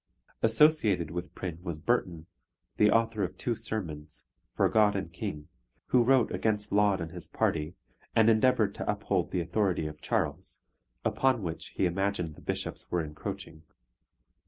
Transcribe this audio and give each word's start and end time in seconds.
Associated 0.41 1.11
with 1.11 1.35
Prynne 1.35 1.59
was 1.61 1.79
Burton, 1.79 2.25
the 2.77 2.89
author 2.89 3.21
of 3.23 3.37
two 3.37 3.53
sermons 3.53 4.25
For 4.55 4.67
God 4.67 4.95
and 4.95 5.13
King, 5.13 5.47
who 5.89 6.01
wrote 6.03 6.31
against 6.31 6.71
Laud 6.71 6.99
and 6.99 7.11
his 7.11 7.27
party, 7.27 7.75
and 8.15 8.27
endeavoured 8.27 8.73
to 8.73 8.91
uphold 8.91 9.29
the 9.29 9.41
authority 9.41 9.85
of 9.85 10.01
Charles, 10.01 10.63
upon 11.05 11.43
which 11.43 11.67
he 11.77 11.85
imagined 11.85 12.33
the 12.33 12.41
bishops 12.41 12.89
were 12.91 13.03
encroaching. 13.03 13.61